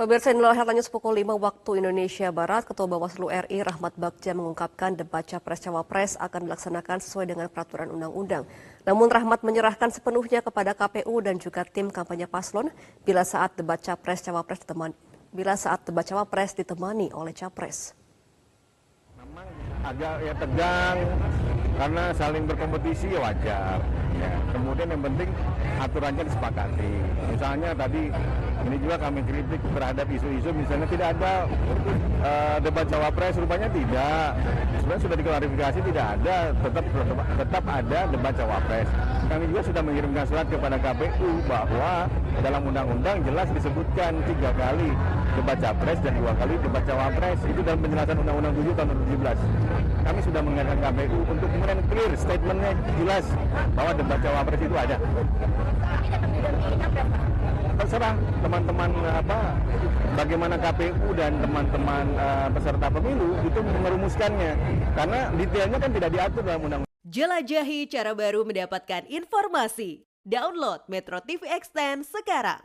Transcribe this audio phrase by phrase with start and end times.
[0.00, 4.96] Pemirsa inilah Health News pukul 5 waktu Indonesia Barat, Ketua Bawaslu RI Rahmat Bagja mengungkapkan
[4.96, 8.48] debat Capres Cawapres akan dilaksanakan sesuai dengan peraturan undang-undang.
[8.88, 12.72] Namun Rahmat menyerahkan sepenuhnya kepada KPU dan juga tim kampanye paslon
[13.04, 14.96] bila saat debat Capres Cawapres ditemani,
[15.36, 17.92] bila saat debat Cawapres ditemani oleh Capres.
[19.20, 19.52] Memang
[19.84, 20.96] agak ya tegang
[21.76, 23.84] karena saling berkompetisi ya wajar.
[24.16, 25.28] Ya, kemudian yang penting
[25.76, 26.92] aturannya disepakati.
[27.36, 28.08] Misalnya tadi
[28.66, 31.32] ini juga kami kritik terhadap isu-isu misalnya tidak ada
[32.20, 34.28] uh, debat cawapres rupanya tidak.
[34.80, 36.84] Sebenarnya sudah diklarifikasi tidak ada, tetap
[37.40, 38.88] tetap, ada debat cawapres.
[39.30, 44.90] Kami juga sudah mengirimkan surat kepada KPU bahwa dalam undang-undang jelas disebutkan tiga kali
[45.38, 49.38] debat capres dan dua kali debat cawapres itu dalam penjelasan Undang-Undang 7 tahun 2017.
[50.00, 53.24] Kami sudah mengingatkan KPU untuk kemudian clear statementnya jelas
[53.78, 54.96] bahwa debat cawapres itu ada.
[57.90, 59.58] Terserah teman-teman apa
[60.14, 64.54] bagaimana KPU dan teman-teman uh, peserta pemilu itu merumuskannya
[64.94, 66.80] karena detailnya kan tidak diatur dalam undang.
[67.02, 70.06] Jelajahi cara baru mendapatkan informasi.
[70.22, 72.62] Download Metro TV Extend sekarang.